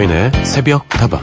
[0.00, 1.20] 서인의 새벽 다방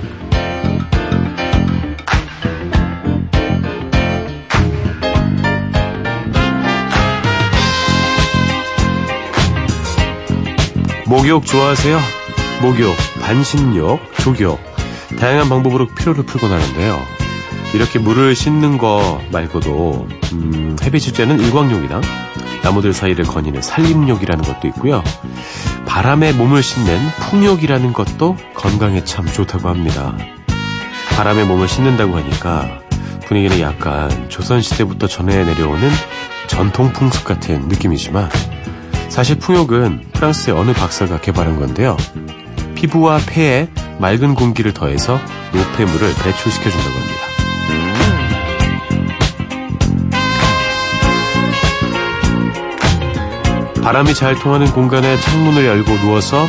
[11.08, 11.98] 목욕 좋아하세요?
[12.62, 14.60] 목욕, 반신욕, 조욕
[15.20, 17.02] 다양한 방법으로 피로를 풀곤 하는데요.
[17.74, 22.02] 이렇게 물을 씻는 거 말고도 음, 햇빛 축제는 일광욕이나
[22.64, 25.02] 나무들 사이를 거니는 산림욕이라는 것도 있고요.
[25.98, 30.16] 바람에 몸을 씻는 풍욕이라는 것도 건강에 참 좋다고 합니다.
[31.16, 32.82] 바람에 몸을 씻는다고 하니까
[33.26, 35.90] 분위기는 약간 조선시대부터 전해 내려오는
[36.46, 38.30] 전통 풍습 같은 느낌이지만
[39.10, 41.98] 사실 풍욕은 프랑스의 어느 박사가 개발한 건데요.
[42.76, 45.20] 피부와 폐에 맑은 공기를 더해서
[45.52, 47.27] 노폐물을 배출시켜준다고 합니다.
[53.88, 56.46] 바람이 잘 통하는 공간에 창문을 열고 누워서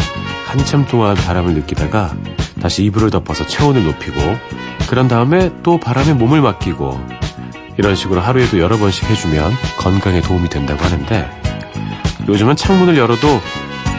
[0.46, 2.12] 한참 동안 바람을 느끼다가
[2.60, 4.18] 다시 이불을 덮어서 체온을 높이고
[4.90, 7.00] 그런 다음에 또 바람에 몸을 맡기고
[7.76, 11.30] 이런 식으로 하루에도 여러 번씩 해주면 건강에 도움이 된다고 하는데
[12.26, 13.28] 요즘은 창문을 열어도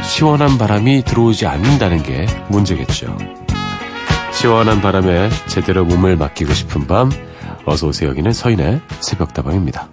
[0.03, 3.17] 시원한 바람이 들어오지 않는다는 게 문제겠죠.
[4.33, 7.09] 시원한 바람에 제대로 몸을 맡기고 싶은 밤
[7.63, 9.87] 어서 오세요 여기는 서인의 새벽다방입니다.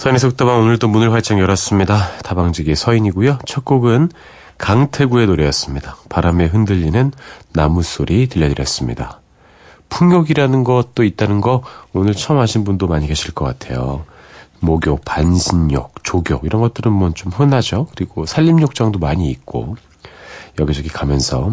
[0.00, 2.22] 서인의 속다방 오늘도 문을 활짝 열었습니다.
[2.24, 3.40] 다방지기 서인이고요.
[3.44, 4.08] 첫 곡은
[4.56, 5.98] 강태구의 노래였습니다.
[6.08, 7.12] 바람에 흔들리는
[7.52, 9.20] 나무 소리 들려드렸습니다.
[9.90, 11.62] 풍욕이라는 것도 있다는 거
[11.92, 14.06] 오늘 처음 하신 분도 많이 계실 것 같아요.
[14.60, 17.86] 목욕, 반신욕, 조욕 이런 것들은 뭐 좀 흔하죠.
[17.94, 19.76] 그리고 산림욕장도 많이 있고
[20.58, 21.52] 여기저기 가면서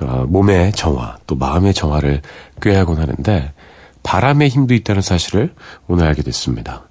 [0.00, 2.22] 어, 몸의 정화 또 마음의 정화를
[2.60, 3.52] 꾀하곤 하는데
[4.02, 5.54] 바람의 힘도 있다는 사실을
[5.86, 6.82] 오늘 알게 됐습니다.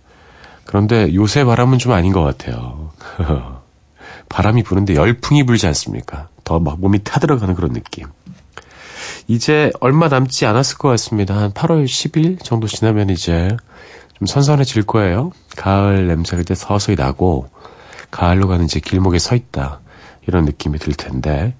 [0.66, 2.92] 그런데 요새 바람은 좀 아닌 것 같아요.
[4.30, 6.30] 바람이 부는데 열풍이 불지 않습니까?
[6.44, 8.08] 더 막 몸이 타들어가는 그런 느낌.
[9.28, 11.36] 이제 얼마 남지 않았을 것 같습니다.
[11.36, 13.56] 한 8월 10일 정도 지나면 이제
[14.18, 15.32] 좀 선선해질 거예요.
[15.58, 17.50] 가을 냄새가 이제 서서히 나고,
[18.12, 19.80] 가을로 가는 이제 길목에 서 있다.
[20.28, 21.56] 이런 느낌이 들 텐데,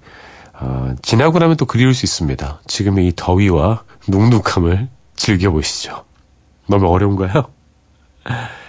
[0.54, 2.60] 어, 지나고 나면 또 그리울 수 있습니다.
[2.66, 6.04] 지금의 이 더위와 눅눅함을 즐겨보시죠.
[6.68, 7.46] 너무 어려운가요?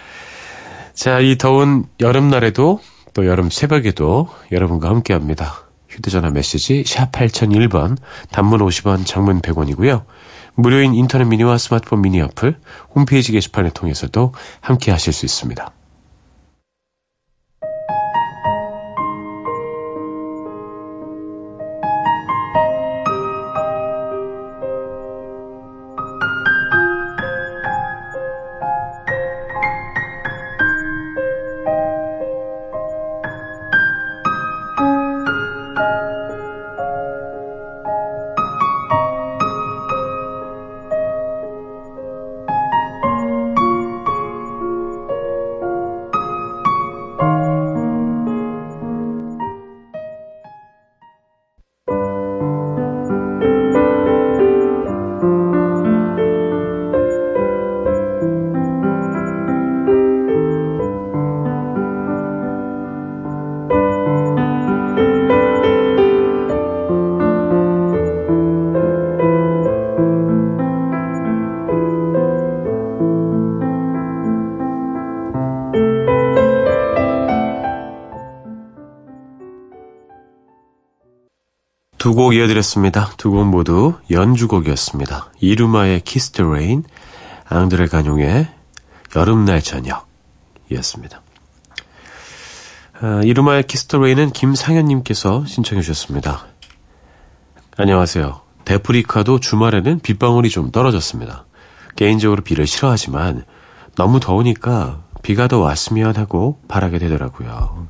[0.97, 2.79] 자, 이 더운 여름날에도
[3.13, 5.69] 또 여름 새벽에도 여러분과 함께 합니다.
[5.87, 7.97] 휴대전화 메시지 샵 8001번,
[8.31, 10.05] 단문 50원, 장문 100원이고요.
[10.55, 12.57] 무료인 인터넷 미니와 스마트폰 미니 어플,
[12.95, 15.71] 홈페이지 게시판을 통해서도 함께 하실 수 있습니다.
[81.97, 83.11] 두 곡 이어드렸습니다.
[83.17, 85.31] 두 곡 모두 연주곡이었습니다.
[85.39, 86.83] 이루마의 Kiss the Rain,
[87.49, 88.47] 앙드레 가뇽의
[89.15, 91.21] 여름날 저녁이었습니다.
[92.99, 96.47] 아, 이루마의 Kiss the Rain은 김상현님께서 신청해 주셨습니다.
[97.77, 98.41] 안녕하세요.
[98.65, 101.45] 대프리카도 주말에는 빗방울이 좀 떨어졌습니다.
[101.95, 103.45] 개인적으로 비를 싫어하지만
[103.95, 107.87] 너무 더우니까 비가 더 왔으면 하고 바라게 되더라고요.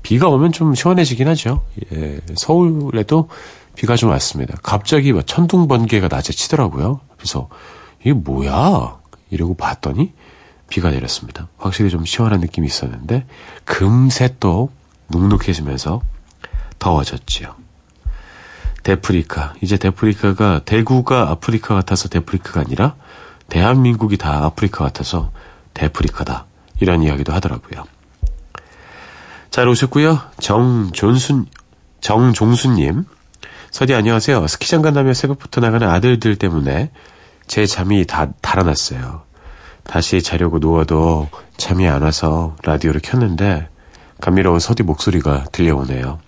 [0.02, 1.64] 비가 오면 좀 시원해지긴 하죠.
[1.94, 3.30] 예, 서울에도
[3.76, 4.58] 비가 좀 왔습니다.
[4.64, 7.00] 갑자기 막 천둥 번개가 낮에 치더라고요.
[7.18, 7.50] 그래서
[8.02, 9.00] 이게 뭐야?
[9.30, 10.14] 이러고 봤더니
[10.70, 11.48] 비가 내렸습니다.
[11.58, 13.26] 확실히 좀 시원한 느낌이 있었는데
[13.66, 14.70] 금세 또
[15.10, 16.02] 눅눅해지면서
[16.80, 17.56] 더워졌지요.
[18.84, 19.54] 데프리카.
[19.62, 22.96] 이제 데프리카가 대구가 아프리카 같아서 데프리카가 아니라
[23.50, 25.32] 대한민국이 다 아프리카 같아서
[25.74, 26.46] 데프리카다.
[26.80, 27.84] 이런 이야기도 하더라고요.
[29.52, 30.18] 잘 오셨고요.
[30.40, 31.46] 정존순
[32.00, 33.04] 정종수님.
[33.70, 34.48] 서디 안녕하세요.
[34.48, 36.90] 스키장 간다며 새벽부터 나가는 아들들 때문에
[37.48, 39.24] 제 잠이 다 달아났어요.
[39.84, 41.28] 다시 자려고 누워도
[41.58, 43.68] 잠이 안 와서 라디오를 켰는데
[44.22, 46.20] 감미로운 서디 목소리가 들려오네요.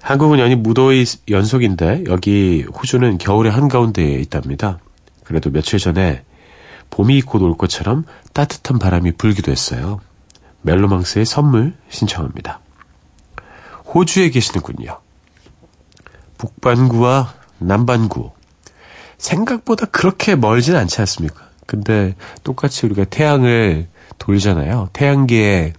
[0.00, 4.78] 한국은 연이 무더위 연속인데 여기 호주는 겨울의 한가운데에 있답니다.
[5.24, 6.22] 그래도 며칠 전에
[6.90, 10.00] 봄이 곧 올 것처럼 따뜻한 바람이 불기도 했어요.
[10.62, 12.60] 멜로망스의 선물 신청합니다.
[13.94, 15.00] 호주에 계시는군요.
[16.38, 18.32] 북반구와 남반구.
[19.18, 21.48] 생각보다 그렇게 멀진 않지 않습니까?
[21.66, 24.88] 근데 똑같이 우리가 태양을 돌잖아요.
[24.92, 25.72] 태양계에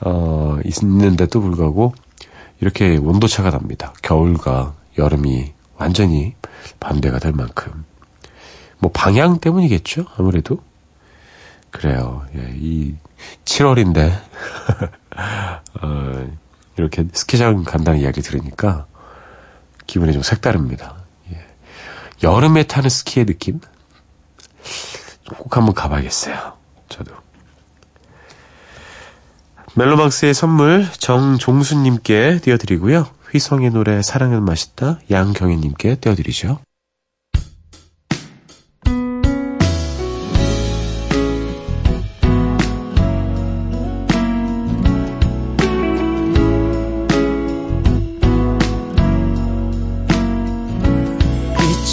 [0.00, 1.94] 어, 있는데도 불구하고
[2.60, 3.92] 이렇게 온도차가 납니다.
[4.02, 6.34] 겨울과 여름이 완전히
[6.80, 7.84] 반대가 될 만큼.
[8.78, 10.04] 뭐 방향 때문이겠죠?
[10.16, 10.58] 아무래도.
[11.70, 12.24] 그래요.
[12.36, 12.94] 예, 이
[13.44, 14.12] 7월인데
[15.82, 16.36] 어,
[16.76, 18.86] 이렇게 스키장 간다는 이야기 들으니까
[19.86, 20.96] 기분이 좀 색다릅니다.
[21.32, 21.46] 예.
[22.22, 23.60] 여름에 타는 스키의 느낌?
[25.36, 26.54] 꼭 한번 가봐야겠어요.
[26.88, 27.12] 저도.
[29.74, 33.08] 멜로망스의 선물 정종수님께 띄워드리고요.
[33.32, 36.60] 휘성의 노래 사랑은 맛있다 양경희님께 띄워드리죠.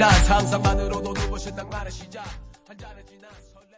[0.00, 2.24] 만납이란 상상만으로도 눈부신 낭만의 시작.
[2.66, 3.76] 한 잔의 지난 설레.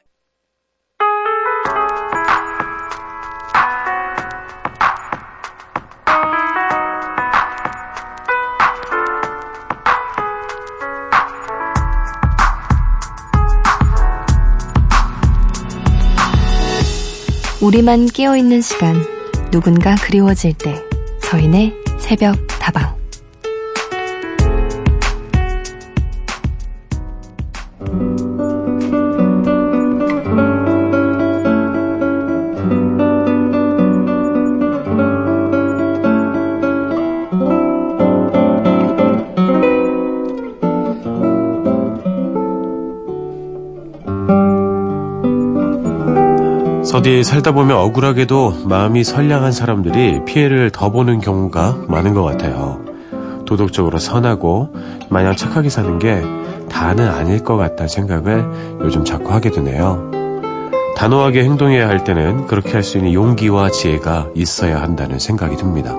[17.60, 18.94] 우리만 깨어있는 시간,
[19.50, 20.84] 누군가 그리워질 때,
[21.22, 22.51] 서인의 새벽
[46.94, 52.80] 어디 살다 보면 억울하게도 마음이 선량한 사람들이 피해를 더 보는 경우가 많은 것 같아요.
[53.46, 54.74] 도덕적으로 선하고
[55.08, 56.22] 마냥 착하게 사는 게
[56.68, 60.10] 다는 아닐 것 같다는 생각을 요즘 자꾸 하게 되네요.
[60.96, 65.96] 단호하게 행동해야 할 때는 그렇게 할 수 있는 용기와 지혜가 있어야 한다는 생각이 듭니다.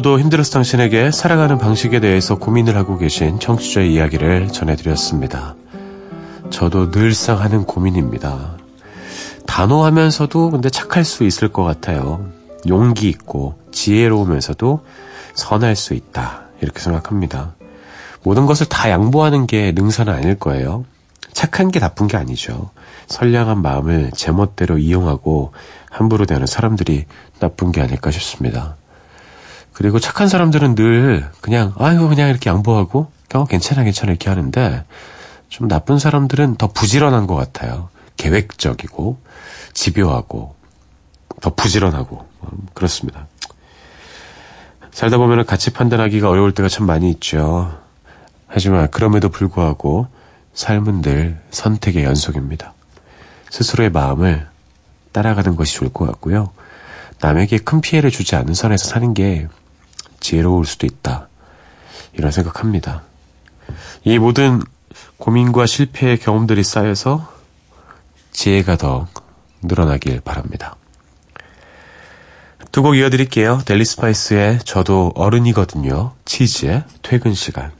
[0.00, 5.56] 오늘 하루도 힘들어서 당신에게 살아가는 방식에 대해서 고민을 하고 계신 청취자의 이야기를 전해드렸습니다.
[6.48, 8.56] 저도 늘상 하는 고민입니다.
[9.46, 12.26] 단호하면서도 근데 착할 수 있을 것 같아요.
[12.66, 14.84] 용기 있고 지혜로우면서도
[15.34, 16.44] 선할 수 있다.
[16.62, 17.54] 이렇게 생각합니다.
[18.22, 20.86] 모든 것을 다 양보하는 게 능사는 아닐 거예요.
[21.34, 22.70] 착한 게 나쁜 게 아니죠.
[23.08, 25.52] 선량한 마음을 제멋대로 이용하고
[25.90, 27.04] 함부로 대하는 사람들이
[27.38, 28.76] 나쁜 게 아닐까 싶습니다.
[29.80, 34.84] 그리고 착한 사람들은 늘 그냥 아유 그냥 이렇게 양보하고 어 괜찮아 괜찮아 이렇게 하는데
[35.48, 37.88] 좀 나쁜 사람들은 더 부지런한 것 같아요.
[38.18, 39.18] 계획적이고,
[39.72, 40.54] 집요하고,
[41.40, 43.26] 더 부지런하고, 음, 그렇습니다.
[44.90, 47.74] 살다 보면 가치 판단하기가 어려울 때가 참 많이 있죠.
[48.48, 50.08] 하지만 그럼에도 불구하고
[50.52, 52.74] 삶은 늘 선택의 연속입니다.
[53.48, 54.46] 스스로의 마음을
[55.12, 56.50] 따라가는 것이 좋을 것 같고요.
[57.20, 59.48] 남에게 큰 피해를 주지 않는 선에서 사는 게
[60.20, 61.28] 지혜로울 수도 있다.
[62.12, 63.02] 이런 생각합니다.
[64.04, 64.62] 이 모든
[65.18, 67.32] 고민과 실패의 경험들이 쌓여서
[68.32, 69.06] 지혜가 더
[69.62, 70.76] 늘어나길 바랍니다.
[72.72, 73.62] 두 곡 이어드릴게요.
[73.64, 76.12] 델리 스파이스의 저도 어른이거든요.
[76.24, 77.72] 치즈의 퇴근 시간.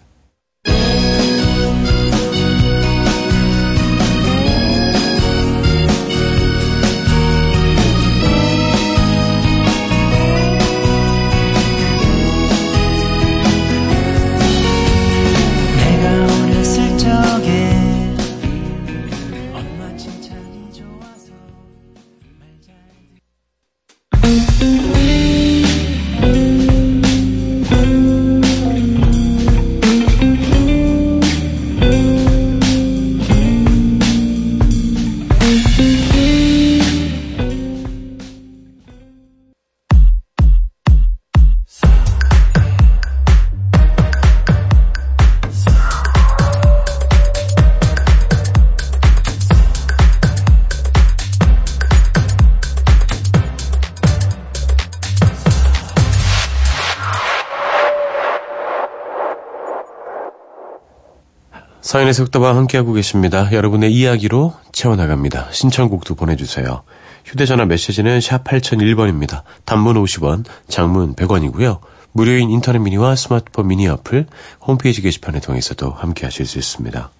[61.90, 63.50] 서인의 속도와 함께하고 계십니다.
[63.50, 65.48] 여러분의 이야기로 채워나갑니다.
[65.50, 66.84] 신청곡도 보내주세요.
[67.24, 69.42] 휴대전화 메시지는 샵 8001번입니다.
[69.64, 71.80] 단문 50원, 장문 100원이고요.
[72.12, 74.26] 무료인 인터넷 미니와 스마트폰 미니 어플,
[74.60, 77.10] 홈페이지 게시판을 통해서도 함께하실 수 있습니다.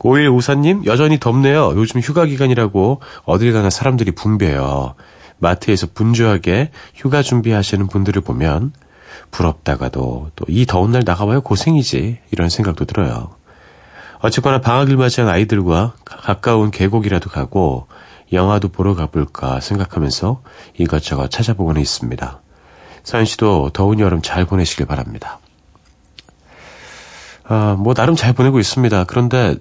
[0.00, 1.74] 5154님, 여전히 덥네요.
[1.76, 4.96] 요즘 휴가 기간이라고 어딜 가나 사람들이 붐벼요.
[5.38, 8.72] 마트에서 분주하게 휴가 준비하시는 분들을 보면
[9.30, 13.30] 부럽다가도 또 이 더운 날 나가봐야 고생이지 이런 생각도 들어요.
[14.20, 17.86] 어쨌거나 방학을 맞이한 아이들과 가까운 계곡이라도 가고
[18.32, 20.42] 영화도 보러 가볼까 생각하면서
[20.78, 22.40] 이것저것 찾아보고는 있습니다.
[23.04, 25.38] 사연 씨도 더운 여름 잘 보내시길 바랍니다.
[27.44, 29.04] 아, 뭐 나름 잘 보내고 있습니다.
[29.04, 29.56] 그런데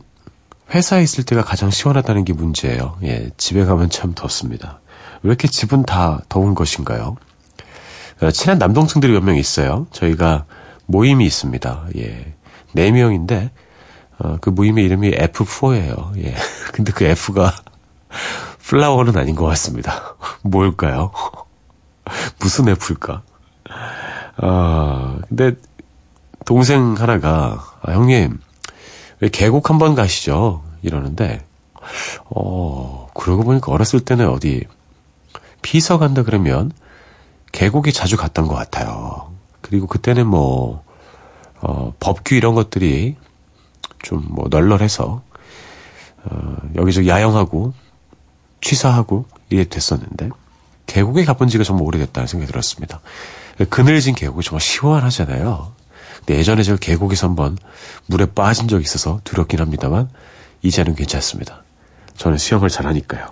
[0.74, 2.98] 회사에 있을 때가 가장 시원하다는 게 문제예요.
[3.04, 4.80] 예, 집에 가면 참 덥습니다.
[5.24, 7.16] 왜 이렇게 집은 다 더운 것인가요?
[8.22, 9.88] 어, 친한 남동생들이 몇 명 있어요.
[9.92, 10.46] 저희가
[10.86, 11.88] 모임이 있습니다.
[11.98, 12.34] 예.
[12.74, 13.52] 네 명인데,
[14.20, 16.18] 어, 그 모임의 이름이 F4예요.
[16.24, 16.36] 예.
[16.74, 17.54] 근데 그 F가
[18.64, 20.16] 플라워는 아닌 것 같습니다.
[20.44, 21.12] 뭘까요?
[22.40, 23.22] 무슨 F일까?
[24.38, 25.54] 아, 근데
[26.46, 28.40] 동생 하나가, 아, 형님,
[29.20, 30.64] 왜 계곡 한번 가시죠?
[30.82, 31.46] 이러는데,
[32.30, 34.64] 어, 그러고 보니까 어렸을 때는 어디,
[35.62, 36.72] 피서 간다 그러면
[37.52, 39.32] 계곡에 자주 갔던 것 같아요.
[39.62, 40.84] 그리고 그때는 뭐,
[41.62, 43.16] 어, 법규 이런 것들이
[44.04, 45.22] 좀 뭐 널널해서,
[46.24, 47.74] 어, 여기저기 야영하고,
[48.62, 50.30] 취사하고, 이래 됐었는데,
[50.86, 53.02] 계곡에 가본 지가 정말 오래됐다는 생각이 들었습니다.
[53.70, 55.74] 그늘진 계곡이 정말 시원하잖아요.
[56.20, 57.58] 근데 예전에 제가 계곡에서 한번
[58.06, 60.10] 물에 빠진 적이 있어서 두렵긴 합니다만,
[60.62, 61.64] 이제는 괜찮습니다.
[62.18, 63.28] 저는 수영을 잘하니까요.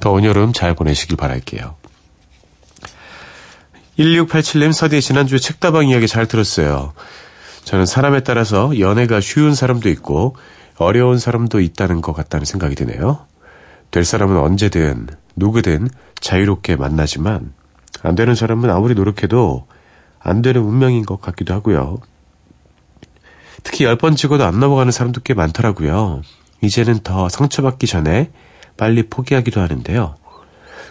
[0.00, 1.76] 더운 여름 잘 보내시길 바랄게요.
[3.98, 6.92] 1687님 서디 지난주에 책다방 이야기 잘 들었어요.
[7.64, 10.36] 저는 사람에 따라서 연애가 쉬운 사람도 있고
[10.76, 13.26] 어려운 사람도 있다는 것 같다는 생각이 드네요.
[13.90, 15.88] 될 사람은 언제든 누구든
[16.20, 17.52] 자유롭게 만나지만
[18.02, 19.66] 안 되는 사람은 아무리 노력해도
[20.20, 21.98] 안 되는 운명인 것 같기도 하고요.
[23.64, 26.22] 특히 열 번 찍어도 안 넘어가는 사람도 꽤 많더라고요.
[26.60, 28.30] 이제는 더 상처받기 전에
[28.76, 30.14] 빨리 포기하기도 하는데요.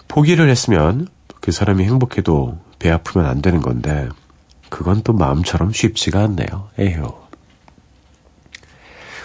[0.09, 1.07] 포기를 했으면
[1.39, 4.09] 그 사람이 행복해도 배 아프면 안 되는 건데
[4.69, 6.69] 그건 또 마음처럼 쉽지가 않네요.
[6.79, 7.13] 에휴.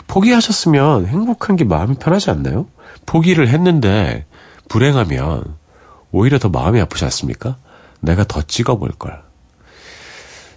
[0.07, 2.67] 포기하셨으면 행복한 게 마음이 편하지 않나요?
[3.07, 4.27] 포기를 했는데
[4.69, 5.57] 불행하면
[6.11, 7.57] 오히려 더 마음이 아프지 않습니까?
[8.01, 9.23] 내가 더 찍어볼 걸.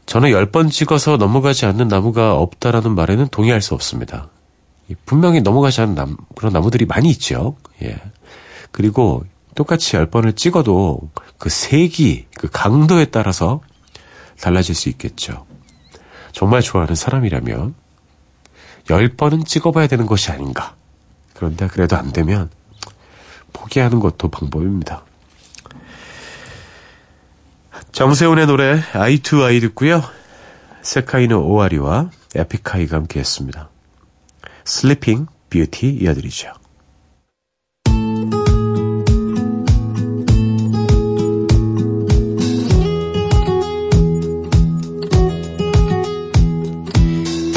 [0.05, 4.29] 저는 열번 찍어서 넘어가지 않는 나무가 없다라는 말에는 동의할 수 없습니다.
[5.05, 7.55] 분명히 넘어가지 않는 남, 그런 나무들이 많이 있죠.
[7.81, 7.97] 예.
[8.71, 9.23] 그리고
[9.55, 13.61] 똑같이 열 번을 찍어도 그 세기, 그 강도에 따라서
[14.39, 15.45] 달라질 수 있겠죠.
[16.33, 17.73] 정말 좋아하는 사람이라면
[18.89, 20.75] 열 번은 찍어봐야 되는 것이 아닌가.
[21.33, 22.49] 그런데 그래도 안 되면
[23.53, 25.03] 포기하는 것도 방법입니다.
[27.93, 30.03] 정세운의 노래 Eye to Eye 듣고요.
[30.81, 33.69] 세카이노 오와리와 에픽하이가 함께 했습니다.
[34.67, 36.64] Sleeping Beauty 이어드리죠.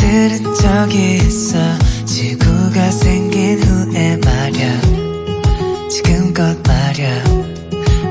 [0.08, 1.58] 들은 적이 있어.
[2.06, 4.80] 지구가 생긴 후에 말야.
[5.90, 7.24] 지금껏 말야.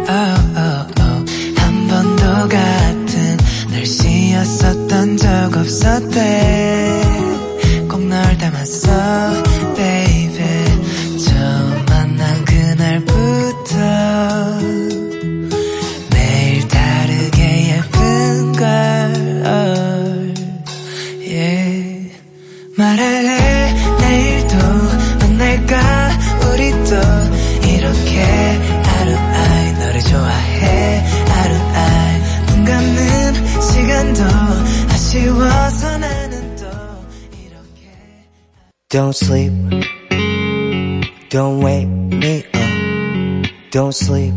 [0.08, 1.25] Oh, oh, oh.
[1.56, 3.38] 한 번도 같은
[3.72, 7.01] 날씨였었던 적 없었대.
[7.89, 9.47] 꼭 널 닮았어
[25.68, 26.10] 만날까
[26.50, 26.96] 우리 또
[27.68, 28.24] 이렇게
[28.84, 34.24] 아루아이 너를 좋아해 아루아이 눈 감는 시간도
[34.90, 36.66] 아쉬워서 나는 또
[37.34, 37.92] 이렇게
[38.90, 39.54] Don't sleep.
[41.30, 43.72] Don't wake me up.
[43.72, 44.34] Don't sleep.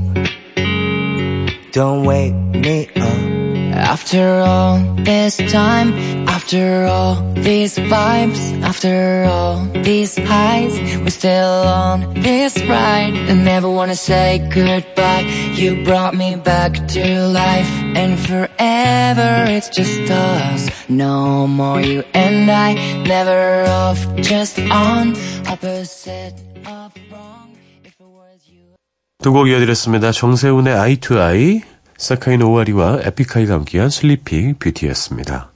[1.72, 3.30] Don't wake me up.
[3.72, 6.19] After all this time,
[6.50, 13.14] after all these vibes, after all these highs, we're still on this ride.
[13.14, 15.30] I never wanna say goodbye.
[15.54, 20.68] You brought me back to life, and forever it's just us.
[20.88, 22.74] No more you and I,
[23.06, 25.14] never off, just on,
[25.46, 26.34] opposite
[26.66, 27.54] of wrong.
[27.84, 28.74] If it was you.
[29.22, 30.10] 두곡 이어드렸습니다.
[30.10, 31.60] 정세훈의 아이 투 아이,
[31.96, 35.49] 세카이노 오와리와 에픽하이가 함께한 Sleeping Beauty였습니다.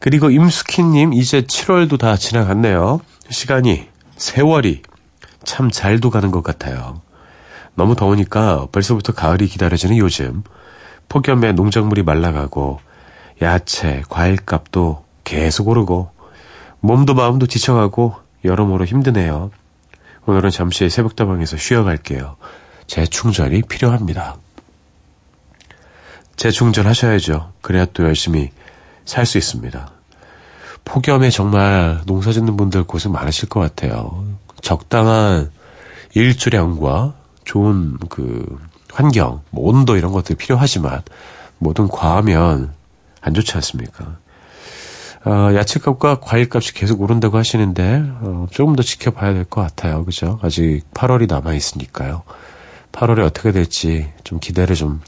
[0.00, 3.00] 그리고 임숙희님 이제 7월도 다 지나갔네요.
[3.30, 4.82] 시간이 세월이
[5.44, 7.00] 참 잘도 가는 것 같아요.
[7.74, 10.42] 너무 더우니까 벌써부터 가을이 기다려지는 요즘
[11.08, 12.80] 폭염에 농작물이 말라가고
[13.42, 16.10] 야채, 과일값도 계속 오르고
[16.80, 19.50] 몸도 마음도 지쳐가고 여러모로 힘드네요.
[20.26, 22.36] 오늘은 잠시 새벽다방에서 쉬어갈게요.
[22.86, 24.36] 재충전이 필요합니다.
[26.36, 27.52] 재충전하셔야죠.
[27.60, 28.50] 그래야 또 열심히
[29.08, 29.90] 살 수 있습니다.
[30.84, 34.24] 폭염에 정말 농사 짓는 분들 고생 많으실 것 같아요.
[34.60, 35.50] 적당한
[36.14, 38.58] 일조량과 좋은 그
[38.92, 41.02] 환경, 뭐 온도 이런 것들 필요하지만
[41.58, 42.72] 뭐든 과하면
[43.22, 44.16] 안 좋지 않습니까?
[45.24, 50.04] 어, 야채값과 과일값이 계속 오른다고 하시는데 어, 조금 더 지켜봐야 될 것 같아요.
[50.04, 50.38] 그죠?
[50.42, 52.22] 아직 8월이 남아 있으니까요.
[52.92, 55.00] 8월에 어떻게 될지 좀 기대를 좀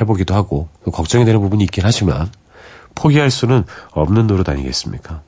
[0.00, 2.30] 해보기도 하고 걱정이 되는 부분이 있긴 하지만
[2.98, 5.22] 포기할 수는 없는 노릇 아니겠습니까?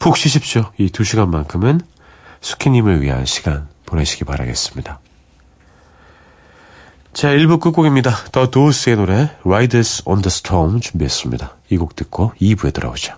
[0.00, 0.72] 푹 쉬십시오.
[0.78, 1.80] 이 두 시간만큼은
[2.40, 4.98] 수키님을 위한 시간 보내시기 바라겠습니다.
[7.12, 8.10] 자, 1부 끝곡입니다.
[8.32, 11.56] 더 도스의 노래 Riders on the Storm 준비했습니다.
[11.70, 13.14] 이 곡 듣고 2부에 돌아오죠.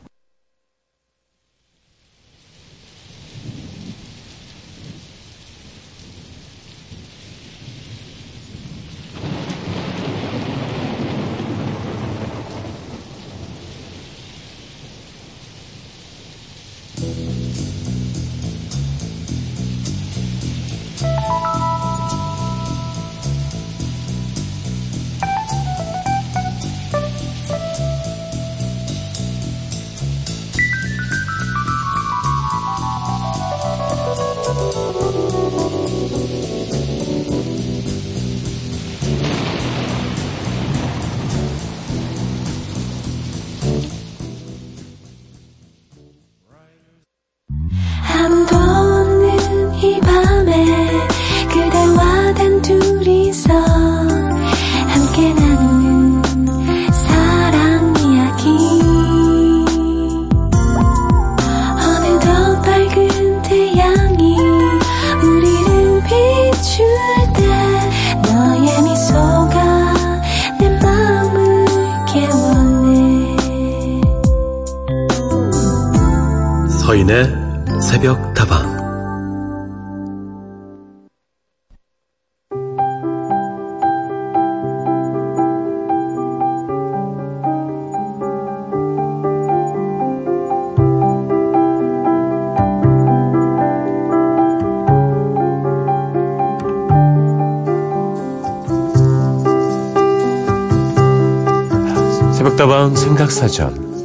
[103.33, 104.03] 생각사전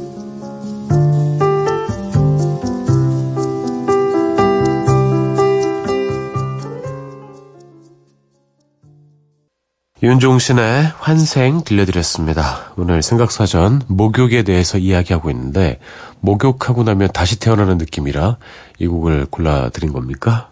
[10.02, 12.72] 윤종신의 환생 들려드렸습니다.
[12.78, 15.78] 오늘 생각사전 목욕에 대해서 이야기하고 있는데
[16.20, 18.38] 목욕하고 나면 다시 태어나는 느낌이라
[18.78, 20.48] 이 곡을 골라드린 겁니까?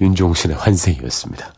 [0.00, 1.54] 윤종신의 환생이었습니다.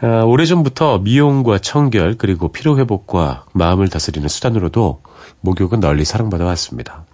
[0.00, 5.00] 아, 오래전부터 미용과 청결 그리고 피로회복과 마음을 다스리는 수단으로도
[5.40, 7.04] 목욕은 널리 사랑받아 왔습니다.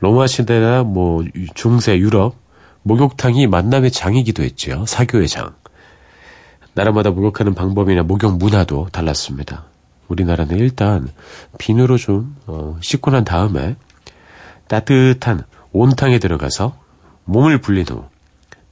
[0.00, 2.36] 로마 시대나 뭐 중세 유럽
[2.82, 4.84] 목욕탕이 만남의 장이기도 했죠.
[4.86, 5.54] 사교의 장.
[6.74, 9.64] 나라마다 목욕하는 방법이나 목욕 문화도 달랐습니다.
[10.08, 11.08] 우리나라는 일단
[11.58, 13.76] 비누로 좀 어, 씻고 난 다음에
[14.66, 16.76] 따뜻한 온탕에 들어가서
[17.24, 18.04] 몸을 불린 후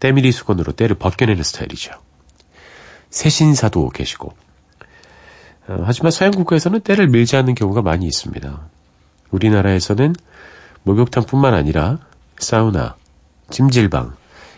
[0.00, 1.92] 때밀이 수건으로 때를 벗겨내는 스타일이죠.
[3.10, 4.47] 세신사도 계시고 어,
[5.82, 8.60] 하지만 서양 국가에서는 때를 밀지 않는 경우가 많이 있습니다.
[9.30, 10.14] 우리나라에서는
[10.84, 11.98] 목욕탕뿐만 아니라
[12.38, 12.96] 사우나,
[13.50, 14.14] 찜질방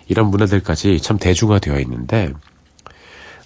[0.07, 2.33] 이런 문화들까지 참 대중화되어 있는데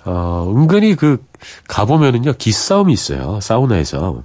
[0.05, 1.25] 어, 은근히 그,
[1.69, 3.41] 가보면은요, 기싸움이 있어요.
[3.41, 4.23] 사우나에서.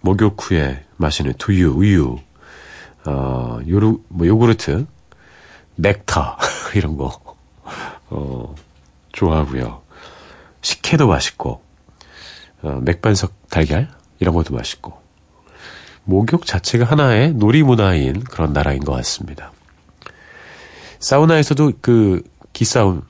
[0.00, 2.18] 목욕 후에 마시는 두유, 우유,
[3.06, 4.86] 어, 요르, 뭐, 요구르트,
[5.76, 6.38] 넥타,
[6.76, 7.10] 이런 거,
[8.10, 8.54] 어,
[9.12, 9.80] 좋아하고요.
[10.60, 11.62] 식혜도 맛있고,
[12.62, 15.00] 어, 맥반석 달걀, 이런 것도 맛있고.
[16.04, 19.52] 목욕 자체가 하나의 놀이 문화인 그런 나라인 것 같습니다.
[21.00, 23.02] 사우나에서도 그 기싸움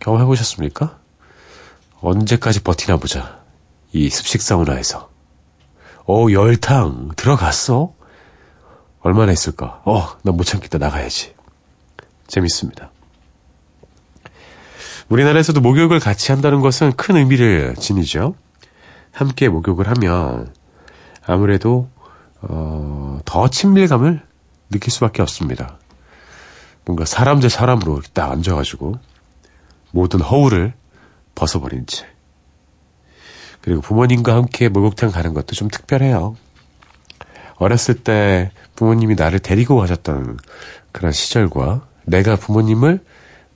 [0.00, 0.98] 경험해 보셨습니까?
[2.00, 3.40] 언제까지 버티나 보자.
[3.92, 5.10] 이 습식 사우나에서.
[6.06, 7.94] 어, 열탕 들어갔어?
[9.00, 9.80] 얼마나 했을까?
[9.84, 10.78] 어, 난 못 참겠다.
[10.78, 11.34] 나가야지.
[12.26, 12.90] 재밌습니다.
[15.08, 18.34] 우리나라에서도 목욕을 같이 한다는 것은 큰 의미를 지니죠.
[19.12, 20.52] 함께 목욕을 하면
[21.26, 21.88] 아무래도
[22.42, 24.22] 어, 더 친밀감을
[24.70, 25.78] 느낄 수밖에 없습니다.
[26.84, 28.98] 뭔가 사람 대 사람으로 딱 앉아가지고
[29.92, 30.72] 모든 허울을
[31.34, 32.06] 벗어버린 채.
[33.60, 36.36] 그리고 부모님과 함께 목욕탕 가는 것도 좀 특별해요.
[37.56, 40.38] 어렸을 때 부모님이 나를 데리고 가셨던
[40.92, 43.04] 그런 시절과 내가 부모님을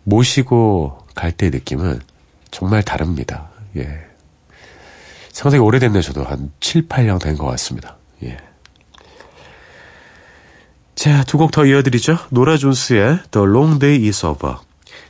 [0.04, 2.00] 모시고 갈 때의 느낌은
[2.50, 3.48] 정말 다릅니다.
[3.76, 4.13] 예.
[5.34, 6.00] 상당히 오래됐네요.
[6.00, 7.96] 저도 한 7, 8년 된 것 같습니다.
[8.22, 8.36] 예.
[10.94, 12.16] 자, 두 곡 더 이어드리죠.
[12.30, 14.58] 노라 존스의 The Long Day Is Over,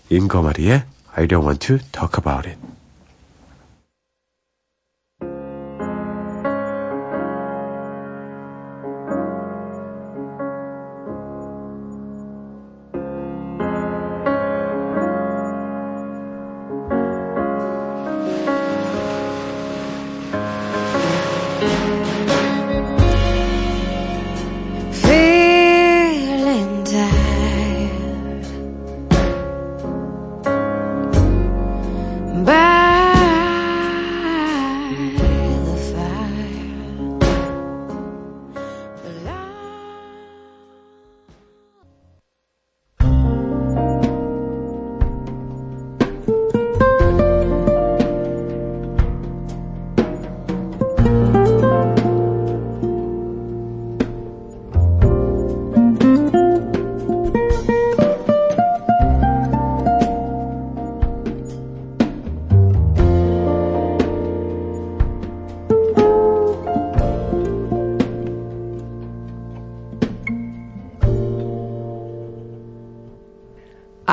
[0.08, 0.84] 인거마리의
[1.14, 2.58] I don't want to talk about it.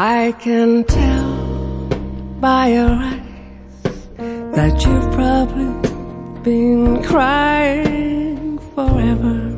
[0.03, 1.29] I can tell
[2.41, 3.21] by your eyes
[4.55, 5.69] that you've probably
[6.41, 9.51] been crying forever.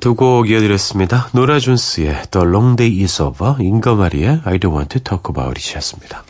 [0.00, 1.28] 두곡 이어드렸습니다.
[1.34, 6.24] 노라 존스의 The Long Day Is Over, 인거마리의 I Don't Want to Talk About It이었습니다.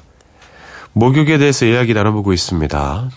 [0.94, 3.10] 목욕에 대해서 이야기 나눠보고 있습니다.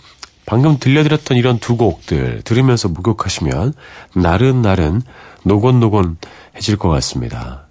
[0.46, 3.74] 방금 들려드렸던 이런 두 곡들 들으면서 목욕하시면
[4.14, 5.02] 나른나른
[5.44, 6.16] 노곤노곤
[6.56, 7.66] 해질 것 같습니다.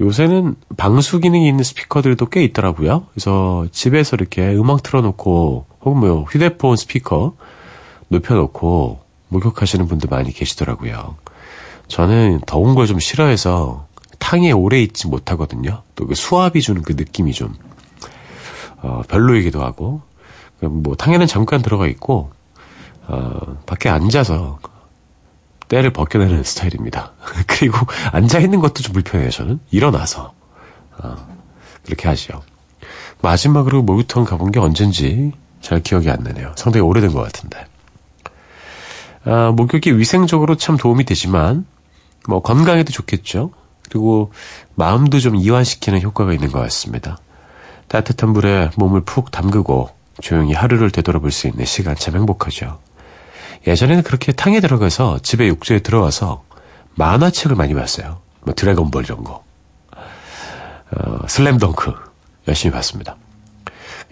[0.00, 3.06] 요새는 방수 기능이 있는 스피커들도 꽤 있더라고요.
[3.12, 7.34] 그래서 집에서 이렇게 음악 틀어놓고 혹은 뭐 휴대폰 스피커
[8.08, 11.16] 높여놓고 목욕하시는 분들 많이 계시더라고요.
[11.88, 13.86] 저는 더운 걸 좀 싫어해서
[14.18, 15.82] 탕에 오래 있지 못하거든요.
[15.94, 17.54] 또 그 수압이 주는 그 느낌이 좀
[18.82, 20.02] 어, 별로이기도 하고
[20.60, 22.30] 뭐 탕에는 잠깐 들어가 있고
[23.08, 24.58] 어, 밖에 앉아서
[25.68, 27.12] 때를 벗겨내는 스타일입니다.
[27.46, 27.78] 그리고
[28.12, 29.30] 앉아 있는 것도 좀 불편해요.
[29.30, 30.32] 저는 일어나서
[30.98, 31.16] 어,
[31.84, 32.42] 그렇게 하죠.
[33.22, 36.52] 마지막으로 목욕탕 가본 게 언젠지 잘 기억이 안 나네요.
[36.56, 37.66] 상당히 오래된 것 같은데.
[39.24, 41.66] 아, 목욕이 위생적으로 참 도움이 되지만
[42.28, 43.50] 뭐 건강에도 좋겠죠.
[43.88, 44.32] 그리고
[44.74, 47.18] 마음도 좀 이완시키는 효과가 있는 것 같습니다.
[47.88, 52.78] 따뜻한 물에 몸을 푹 담그고 조용히 하루를 되돌아볼 수 있는 시간 참 행복하죠.
[53.66, 56.44] 예전에는 그렇게 탕에 들어가서 집에 욕조에 들어와서
[56.94, 58.20] 만화책을 많이 봤어요.
[58.42, 59.44] 뭐 드래곤볼 이런 거.
[59.92, 61.92] 어, 슬램덩크
[62.48, 63.16] 열심히 봤습니다.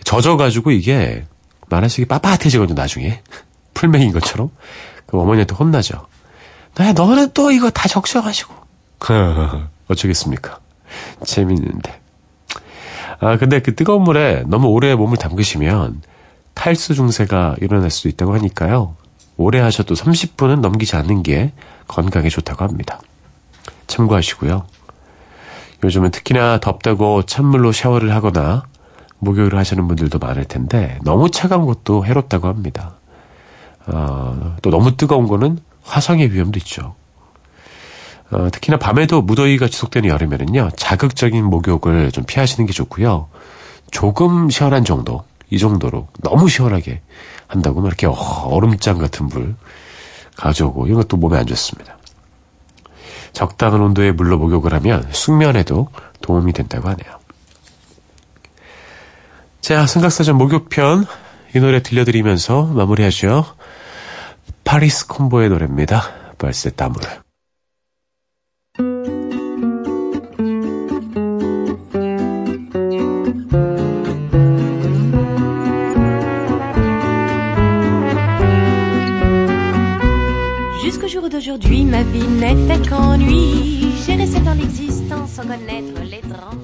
[0.04, 1.24] 젖어가지고 이게
[1.68, 3.22] 만화책이 빳빳해지거든요, 나중에.
[3.74, 4.50] 풀맹인 것처럼.
[5.06, 6.06] 그 어머니한테 혼나죠.
[6.76, 8.54] 네, 너는 또 이거 다 적셔가지고.
[9.88, 10.58] 어쩌겠습니까.
[11.24, 12.00] 재밌는데.
[13.20, 16.02] 아, 근데 그 뜨거운 물에 너무 오래 몸을 담그시면
[16.54, 18.96] 탈수 증세가 일어날 수도 있다고 하니까요.
[19.36, 21.52] 오래 하셔도 30분은 넘기지 않는 게
[21.88, 23.00] 건강에 좋다고 합니다.
[23.86, 24.66] 참고하시고요.
[25.82, 28.62] 요즘은 특히나 덥다고 찬물로 샤워를 하거나
[29.18, 32.94] 목욕을 하시는 분들도 많을 텐데 너무 차가운 것도 해롭다고 합니다.
[33.86, 36.94] 어, 또 너무 뜨거운 거는 화상의 위험도 있죠.
[38.34, 43.28] 어, 특히나 밤에도 무더위가 지속되는 여름에는요, 자극적인 목욕을 좀 피하시는 게 좋고요.
[43.92, 47.00] 조금 시원한 정도, 이 정도로 너무 시원하게
[47.46, 49.54] 한다고 막 이렇게 얼음장 같은 물
[50.36, 51.96] 가져오고 이런 것도 몸에 안 좋습니다.
[53.32, 55.88] 적당한 온도의 물로 목욕을 하면 숙면에도
[56.20, 57.20] 도움이 된다고 하네요.
[59.60, 61.06] 자, 생각사전 목욕편
[61.54, 63.44] 이 노래 들려드리면서 마무리하죠.
[64.64, 66.02] 파리스 콤보의 노래입니다.
[66.38, 67.23] 벌새 따물.
[81.34, 83.88] D'aujourd'hui, ma vie n'était qu'ennui.
[84.06, 86.63] J'ai resté dans l'existence sans connaître les transes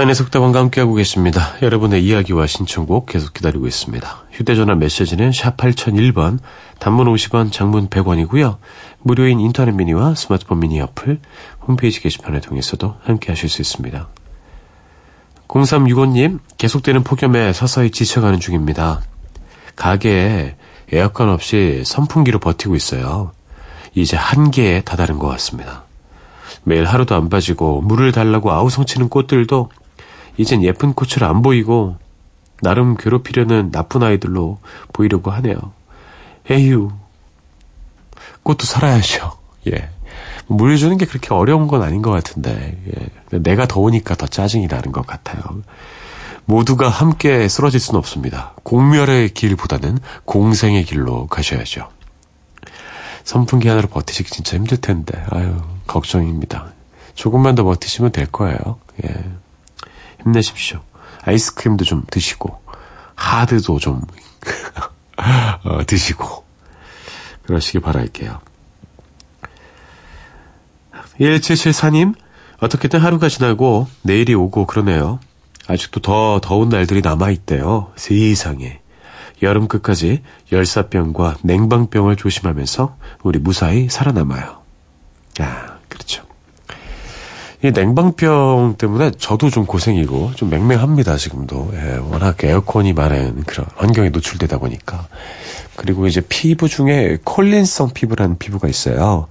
[0.00, 1.56] 사연의 속담원과 함께하고 계십니다.
[1.60, 4.22] 여러분의 이야기와 신청곡 계속 기다리고 있습니다.
[4.32, 6.38] 휴대전화 메시지는 샵 8001번,
[6.78, 8.56] 단문 50원, 장문 100원이고요.
[9.02, 11.20] 무료인 인터넷 미니와 스마트폰 미니 어플,
[11.68, 14.08] 홈페이지 게시판을 통해서도 함께하실 수 있습니다.
[15.48, 19.02] 0365님, 계속되는 폭염에 서서히 지쳐가는 중입니다.
[19.76, 20.56] 가게에
[20.92, 23.32] 에어컨 없이 선풍기로 버티고 있어요.
[23.94, 25.84] 이제 한계에 다다른 것 같습니다.
[26.64, 29.68] 매일 하루도 안 빠지고 물을 달라고 아우성치는 꽃들도
[30.40, 31.96] 이젠 예쁜 꽃으로 안 보이고
[32.62, 34.58] 나름 괴롭히려는 나쁜 아이들로
[34.90, 35.56] 보이려고 하네요.
[36.48, 36.90] 에휴,
[38.42, 39.32] 꽃도 살아야죠.
[39.70, 39.90] 예.
[40.46, 43.38] 물 주는 게 그렇게 어려운 건 아닌 것 같은데, 예.
[43.38, 45.42] 내가 더우니까 더 짜증이 나는 것 같아요.
[46.46, 48.54] 모두가 함께 쓰러질 수는 없습니다.
[48.62, 51.86] 공멸의 길보다는 공생의 길로 가셔야죠.
[53.24, 55.54] 선풍기 하나로 버티시기 진짜 힘들 텐데, 아유,
[55.86, 56.72] 걱정입니다.
[57.14, 58.78] 조금만 더 버티시면 될 거예요.
[59.04, 59.14] 예.
[60.22, 60.80] 힘내십시오.
[61.24, 62.60] 아이스크림도 좀 드시고,
[63.14, 64.02] 하드도 좀,
[65.64, 66.44] 어, 드시고,
[67.42, 68.40] 그러시기 바랄게요.
[71.20, 72.14] 1774님,
[72.60, 75.18] 어떻게든 하루가 지나고 내일이 오고 그러네요.
[75.66, 77.92] 아직도 더 더운 날들이 남아있대요.
[77.96, 78.80] 세상에.
[79.42, 84.60] 여름 끝까지 열사병과 냉방병을 조심하면서 우리 무사히 살아남아요.
[85.40, 86.24] 아, 그렇죠.
[87.62, 91.72] 이 냉방병 때문에 저도 좀 고생이고 좀 맹맹합니다, 지금도.
[91.74, 95.06] 예, 워낙 에어컨이 많은 그런 환경에 노출되다 보니까.
[95.76, 99.28] 그리고 이제 피부 중에 콜린성 피부라는 피부가 있어요.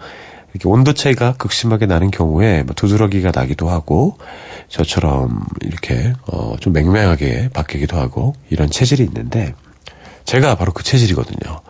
[0.54, 4.18] 이렇게 온도 차이가 극심하게 나는 경우에 뭐 두드러기가 나기도 하고
[4.68, 9.54] 저처럼 이렇게 어, 좀 맹맹하게 바뀌기도 하고 이런 체질이 있는데
[10.26, 11.62] 제가 바로 그 체질이거든요.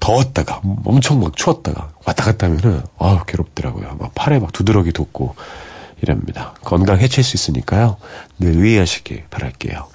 [0.00, 3.96] 더웠다가 엄청 막 추웠다가 왔다 갔다 하면은 아우 괴롭더라고요.
[3.98, 5.34] 막 팔에 막 두드러기 돋고
[6.06, 6.54] 이랍니다.
[6.62, 7.96] 건강 해칠 수 있으니까요.
[8.38, 9.88] 늘 유의하시길 바랄게요.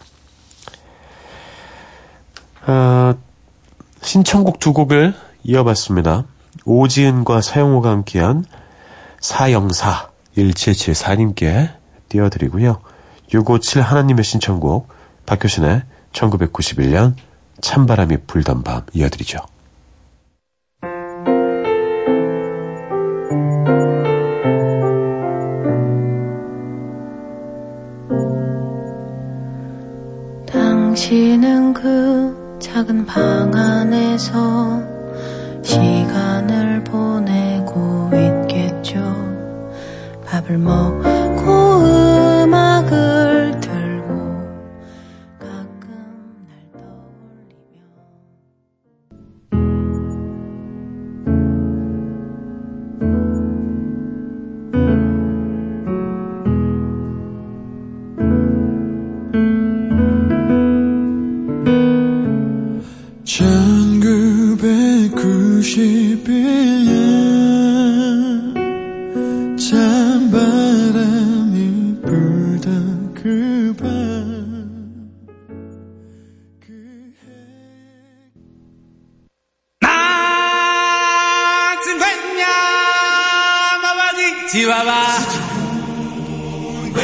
[2.65, 3.15] 아,
[4.02, 6.26] 신청곡 두 곡을 이어봤습니다.
[6.65, 8.45] 오지은과 서영호가 함께한
[9.19, 11.71] 사영사 1774님께
[12.10, 12.82] 띄워드리고요.
[13.34, 14.89] 657 하나님의 신청곡
[15.26, 17.15] 박효신의 1991년
[17.62, 19.39] 찬바람이 불던 밤 이어드리죠.
[33.13, 35.00] 방 안에서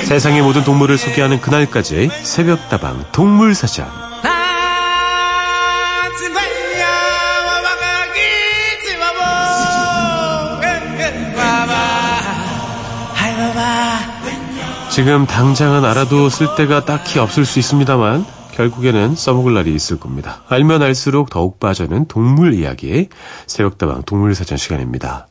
[0.03, 3.88] 세상의 모든 동물을 소개하는 그날까지 새벽다방 동물사전.
[14.89, 20.41] 지금 당장은 알아도 쓸 데가 딱히 없을 수 있습니다만 결국에는 써먹을 날이 있을 겁니다.
[20.49, 23.07] 알면 알수록 더욱 빠져는 동물 이야기
[23.45, 25.27] 새벽다방 동물사전 시간입니다.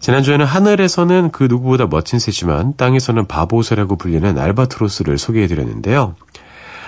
[0.00, 6.16] 지난주에는 하늘에서는 그 누구보다 멋진 새지만 땅에서는 바보새라고 불리는 알바트로스를 소개해드렸는데요.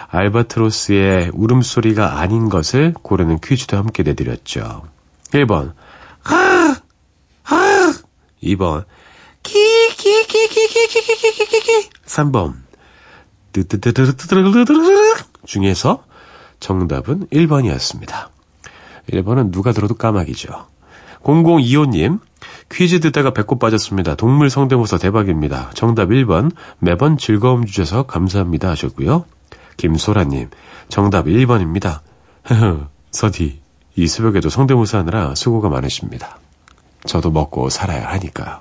[0.08, 4.82] 알바트로스의 울음소리가 아닌 것을 고르는 퀴즈도 함께 내드렸죠.
[5.30, 5.74] 1번
[6.22, 6.80] 하!
[7.42, 7.92] 하!
[8.42, 8.86] 2번
[9.42, 12.54] 키키키키키키키키키키 3번
[13.52, 14.34] 뜨뜨뜨뜨뜨뜨뜨뜨
[15.46, 16.04] 중에서
[16.60, 18.28] 정답은 1번이었습니다.
[19.10, 20.68] 1번은 누가 들어도 까마귀죠.
[21.22, 22.20] 0025님
[22.72, 24.14] 퀴즈 듣다가 배꼽 빠졌습니다.
[24.14, 25.70] 동물 성대모사 대박입니다.
[25.74, 29.26] 정답 1번 매번 즐거움 주셔서 감사합니다 하셨고요.
[29.76, 30.48] 김소라님
[30.88, 32.00] 정답 1번입니다.
[33.10, 33.60] 서디
[33.96, 36.38] 이 새벽에도 성대모사 하느라 수고가 많으십니다.
[37.04, 38.60] 저도 먹고 살아야 하니까요.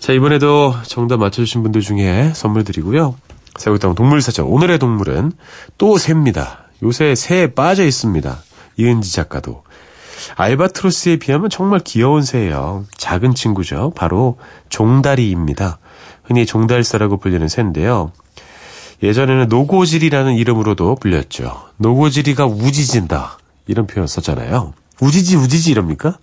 [0.00, 3.14] 자, 이번에도 정답 맞춰주신 분들 중에 선물 드리고요.
[3.58, 4.46] 새우당 동물사전.
[4.46, 5.32] 오늘의 동물은
[5.78, 6.64] 또 새입니다.
[6.82, 8.42] 요새 새에 빠져 있습니다.
[8.78, 9.62] 이은지 작가도.
[10.36, 12.84] 알바트로스에 비하면 정말 귀여운 새예요.
[12.96, 13.92] 작은 친구죠.
[13.96, 15.78] 바로 종다리입니다.
[16.24, 18.12] 흔히 종달새라고 불리는 새인데요.
[19.02, 21.62] 예전에는 노고지리라는 이름으로도 불렸죠.
[21.78, 23.38] 노고지리가 우지진다.
[23.66, 24.74] 이런 표현 썼잖아요.
[25.00, 26.18] 우지지 우지지 이럽니까?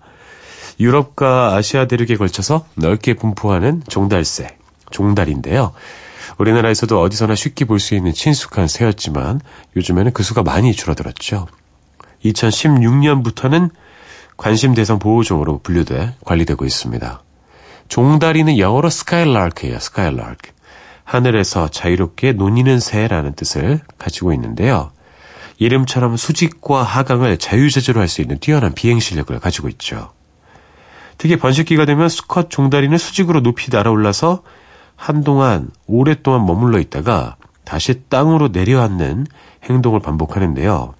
[0.80, 4.58] 유럽과 아시아 대륙에 걸쳐서 넓게 분포하는 종달새,
[4.92, 5.74] 종달인데요.
[6.38, 9.42] 우리나라에서도 어디서나 쉽게 볼 수 있는 친숙한 새였지만
[9.76, 11.48] 요즘에는 그 수가 많이 줄어들었죠.
[12.24, 13.72] 2016년부터는
[14.40, 17.22] 관심 대상 보호종으로 분류돼 관리되고 있습니다.
[17.90, 19.80] 종다리는 영어로 스카일라크예요.
[19.80, 20.52] 스카일라크.
[21.04, 24.92] 하늘에서 자유롭게 논이는 새라는 뜻을 가지고 있는데요.
[25.58, 30.14] 이름처럼 수직과 하강을 자유자재로 할 수 있는 뛰어난 비행 실력을 가지고 있죠.
[31.18, 34.44] 특히 번식기가 되면 수컷 종다리는 수직으로 높이 날아올라서
[34.96, 39.28] 한동안 오랫동안 머물러 있다가 다시 땅으로 내려앉는
[39.66, 40.94] 행동을 반복하는데요.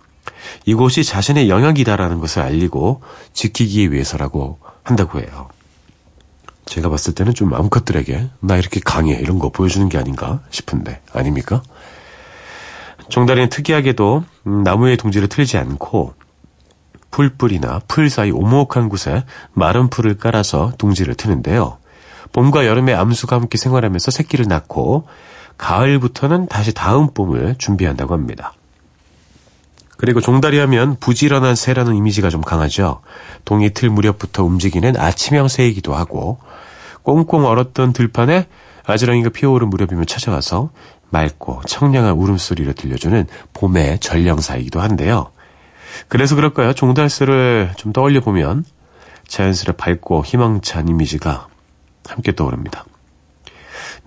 [0.66, 3.02] 이곳이 자신의 영역이다라는 것을 알리고
[3.34, 5.50] 지키기 위해서라고 한다고 해요.
[6.66, 11.64] 제가 봤을 때는 좀 암컷들에게 나 이렇게 강해 이런 거 보여주는 게 아닌가 싶은데 아닙니까?
[13.10, 16.14] 종다리는 특이하게도 음, 나무의 둥지를 틀지 않고
[17.12, 21.80] 풀뿌리나 풀 사이 오목한 곳에 마른 풀을 깔아서 둥지를 트는데요.
[22.34, 25.08] 봄과 여름에 암수가 함께 생활하면서 새끼를 낳고
[25.58, 28.54] 가을부터는 다시 다음 봄을 준비한다고 합니다.
[30.00, 33.02] 그리고 종다리 하면 부지런한 새라는 이미지가 좀 강하죠.
[33.44, 36.40] 동이 틀 무렵부터 움직이는 아침형 새이기도 하고
[37.04, 38.48] 꽁꽁 얼었던 들판에
[38.86, 40.70] 아지랑이가 피어오른 무렵이면 찾아와서
[41.10, 45.32] 맑고 청량한 울음소리를 들려주는 봄의 전령사이기도 한데요.
[46.08, 46.72] 그래서 그럴까요?
[46.72, 48.64] 종달새를 좀 떠올려 보면
[49.28, 51.48] 자연스레 밝고 희망찬 이미지가
[52.08, 52.86] 함께 떠오릅니다.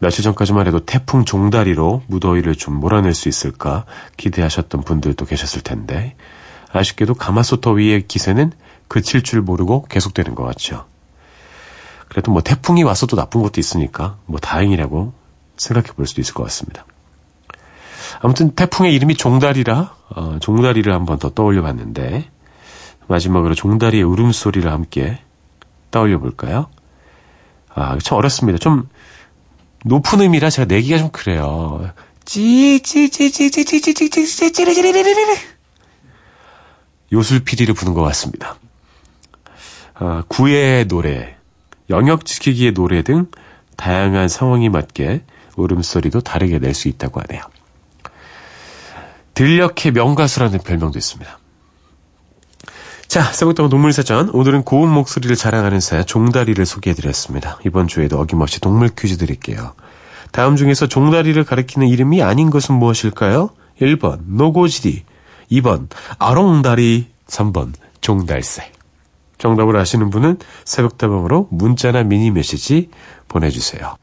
[0.02, 3.84] 며칠 전까지만 해도 태풍 종다리로 무더위를 좀 몰아낼 수 있을까
[4.16, 6.16] 기대하셨던 분들도 계셨을 텐데
[6.72, 8.50] 아쉽게도 가마솥 더위의 기세는
[8.88, 10.86] 그칠 줄 모르고 계속되는 것 같죠.
[12.08, 15.12] 그래도 뭐 태풍이 와서도 나쁜 것도 있으니까 뭐 다행이라고
[15.56, 16.84] 생각해 볼 수도 있을 것 같습니다.
[18.20, 22.28] 아무튼 태풍의 이름이 종다리라 어, 종다리를 한번 더 떠올려 봤는데
[23.06, 25.20] 마지막으로 종다리의 울음소리를 함께
[25.92, 26.66] 떠올려 볼까요?
[27.72, 28.58] 아, 참 어렵습니다.
[28.58, 28.88] 좀
[29.84, 31.90] 높은 음이라 제가 내기가 좀 그래요.
[37.12, 38.56] 요술피디를 부른 것 같습니다.
[39.94, 41.36] 아, 구애의 노래,
[41.90, 43.26] 영역 지키기의 노래 등
[43.76, 45.24] 다양한 상황에 맞게
[45.56, 47.42] 울음소리도 다르게 낼 수 있다고 하네요.
[49.34, 51.38] 들녘의 명가수라는 별명도 있습니다.
[53.12, 54.30] 자, 세부동 동물사전.
[54.30, 57.58] 오늘은 고운 목소리를 자랑하는 새 종다리를 소개해드렸습니다.
[57.66, 59.74] 이번 주에도 어김없이 동물 퀴즈 드릴게요.
[60.30, 63.50] 다음 중에서 종다리를 가리키는 이름이 아닌 것은 무엇일까요?
[63.82, 65.02] 1번 노고지리
[65.50, 65.88] 2번
[66.18, 68.72] 아롱다리 3번 종달새
[69.36, 72.88] 정답을 아시는 분은 새벽다방으로 문자나 미니 메시지
[73.28, 73.94] 보내주세요.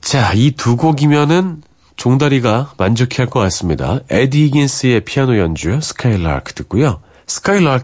[0.00, 1.62] 자, 이 두 곡이면은
[1.96, 4.00] 종다리가 만족해 할 것 같습니다.
[4.08, 7.02] 에디 히긴스의 피아노 연주 스카이라크 듣고요.
[7.30, 7.80] 스카이라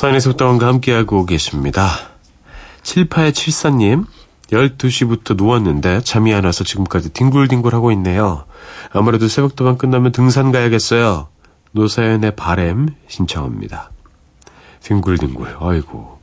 [0.00, 1.90] 서인의 속다원과 함께하고 계십니다.
[2.84, 4.06] 7874님,
[4.50, 8.46] 12시부터 누웠는데 잠이 안 와서 지금까지 뒹굴뒹굴 하고 있네요.
[8.94, 11.28] 아무래도 새벽도방 끝나면 등산 가야겠어요.
[11.72, 13.90] 노사연의 바램 신청합니다.
[14.84, 16.18] 뒹굴뒹굴, 아이고.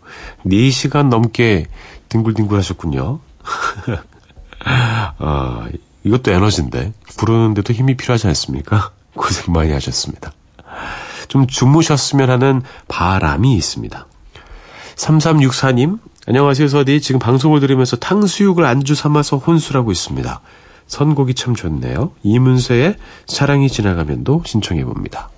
[0.47, 1.67] 4시간 넘게
[2.09, 3.19] 뒹굴뒹굴 하셨군요.
[4.65, 5.69] 아,
[6.03, 6.93] 이것도 에너지인데.
[7.19, 8.89] 부르는데도 힘이 필요하지 않습니까?
[9.13, 10.32] 고생 많이 하셨습니다.
[11.28, 14.07] 좀 주무셨으면 하는 바람이 있습니다.
[14.95, 17.01] 3364님, 안녕하세요, 서디.
[17.01, 20.41] 지금 방송을 들으면서 탕수육을 안주 삼아서 혼술하고 있습니다.
[20.88, 22.11] 선곡이 참 좋네요.
[22.23, 22.95] 이문세의
[23.28, 25.30] 사랑이 지나가면도 신청해봅니다.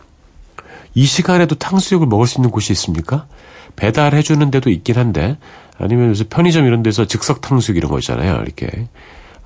[0.95, 3.27] 이 시간에도 탕수육을 먹을 수 있는 곳이 있습니까?
[3.75, 5.37] 배달해주는 데도 있긴 한데,
[5.77, 8.41] 아니면 요새 편의점 이런 데서 즉석 탕수육 이런 거 있잖아요.
[8.41, 8.87] 이렇게,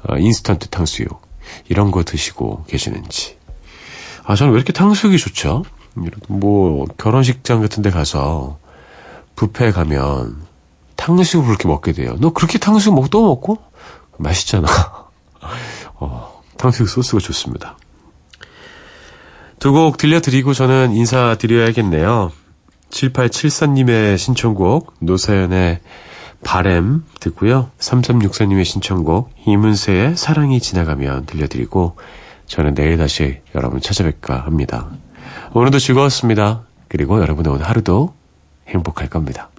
[0.07, 1.21] 어, 인스턴트 탕수육.
[1.67, 3.37] 이런 거 드시고 계시는지.
[4.23, 5.63] 아, 저는 왜 이렇게 탕수육이 좋죠?
[6.27, 8.57] 뭐, 결혼식장 같은 데 가서,
[9.35, 10.43] 뷔페 가면,
[10.95, 12.15] 탕수육을 그렇게 먹게 돼요.
[12.19, 13.57] 너 그렇게 탕수육 먹고 또 먹고?
[14.17, 14.67] 맛있잖아.
[15.95, 17.77] 어, 탕수육 소스가 좋습니다.
[19.59, 22.31] 두 곡 들려드리고 저는 인사드려야겠네요.
[22.89, 25.79] 7874님의 신청곡, 노사연의
[26.43, 27.71] 바램 듣고요.
[27.79, 31.95] 3364님의 신청곡, 이문세의 사랑이 지나가면 들려드리고,
[32.45, 34.89] 저는 내일 다시 여러분 찾아뵐까 합니다.
[35.55, 36.63] 오늘도 즐거웠습니다.
[36.87, 38.15] 그리고 여러분의 오늘 하루도
[38.67, 39.49] 행복할 겁니다.